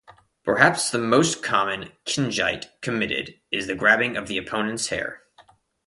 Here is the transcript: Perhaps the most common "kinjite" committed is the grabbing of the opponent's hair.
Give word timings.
Perhaps 0.43 0.89
the 0.89 0.97
most 0.97 1.43
common 1.43 1.91
"kinjite" 2.07 2.65
committed 2.81 3.39
is 3.51 3.67
the 3.67 3.75
grabbing 3.75 4.17
of 4.17 4.27
the 4.27 4.35
opponent's 4.39 4.87
hair. 4.87 5.21